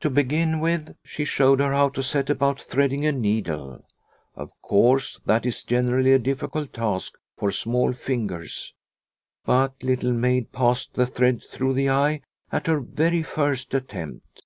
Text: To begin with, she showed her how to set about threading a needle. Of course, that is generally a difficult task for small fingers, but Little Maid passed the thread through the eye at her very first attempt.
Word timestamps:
To 0.00 0.10
begin 0.10 0.58
with, 0.58 0.96
she 1.04 1.24
showed 1.24 1.60
her 1.60 1.72
how 1.72 1.88
to 1.90 2.02
set 2.02 2.28
about 2.28 2.60
threading 2.60 3.06
a 3.06 3.12
needle. 3.12 3.86
Of 4.34 4.50
course, 4.60 5.20
that 5.26 5.46
is 5.46 5.62
generally 5.62 6.10
a 6.12 6.18
difficult 6.18 6.72
task 6.72 7.12
for 7.38 7.52
small 7.52 7.92
fingers, 7.92 8.74
but 9.44 9.80
Little 9.84 10.12
Maid 10.12 10.50
passed 10.50 10.94
the 10.94 11.06
thread 11.06 11.40
through 11.44 11.74
the 11.74 11.88
eye 11.88 12.22
at 12.50 12.66
her 12.66 12.80
very 12.80 13.22
first 13.22 13.74
attempt. 13.74 14.42